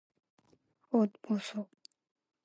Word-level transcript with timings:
옷 0.97 1.11
벗어. 1.23 1.67